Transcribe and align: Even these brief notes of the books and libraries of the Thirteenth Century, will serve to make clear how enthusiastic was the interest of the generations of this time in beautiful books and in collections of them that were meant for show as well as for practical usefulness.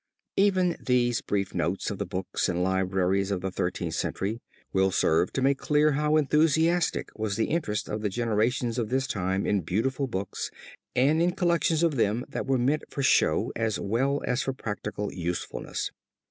Even 0.35 0.75
these 0.83 1.21
brief 1.21 1.53
notes 1.53 1.91
of 1.91 1.99
the 1.99 2.07
books 2.07 2.49
and 2.49 2.63
libraries 2.63 3.29
of 3.29 3.41
the 3.41 3.51
Thirteenth 3.51 3.93
Century, 3.93 4.41
will 4.73 4.89
serve 4.89 5.31
to 5.33 5.43
make 5.43 5.59
clear 5.59 5.91
how 5.91 6.15
enthusiastic 6.17 7.11
was 7.15 7.35
the 7.35 7.45
interest 7.49 7.87
of 7.87 8.01
the 8.01 8.09
generations 8.09 8.79
of 8.79 8.89
this 8.89 9.05
time 9.05 9.45
in 9.45 9.61
beautiful 9.61 10.07
books 10.07 10.49
and 10.95 11.21
in 11.21 11.33
collections 11.33 11.83
of 11.83 11.97
them 11.97 12.25
that 12.27 12.47
were 12.47 12.57
meant 12.57 12.81
for 12.89 13.03
show 13.03 13.53
as 13.55 13.79
well 13.79 14.23
as 14.25 14.41
for 14.41 14.53
practical 14.53 15.13
usefulness. 15.13 15.91